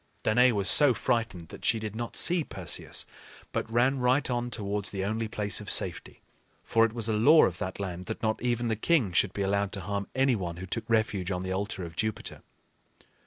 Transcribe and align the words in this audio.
Danaë 0.23 0.53
was 0.53 0.67
so 0.67 0.95
frightened 0.95 1.49
that 1.49 1.63
she 1.63 1.77
did 1.77 1.95
not 1.95 2.15
see 2.15 2.43
Perseus, 2.43 3.05
but 3.51 3.71
ran 3.71 3.99
right 3.99 4.27
on 4.31 4.49
towards 4.49 4.89
the 4.89 5.05
only 5.05 5.27
place 5.27 5.61
of 5.61 5.69
safety. 5.69 6.23
For 6.63 6.83
it 6.85 6.93
was 6.93 7.07
a 7.07 7.13
law 7.13 7.45
of 7.45 7.59
that 7.59 7.79
land 7.79 8.07
that 8.07 8.23
not 8.23 8.41
even 8.41 8.67
the 8.67 8.75
king 8.75 9.11
should 9.11 9.31
be 9.31 9.43
allowed 9.43 9.71
to 9.73 9.81
harm 9.81 10.07
any 10.15 10.35
one 10.35 10.57
who 10.57 10.65
took 10.65 10.89
refuge 10.89 11.29
on 11.29 11.43
the 11.43 11.53
altar 11.53 11.85
of 11.85 11.95
Jupiter. 11.95 12.41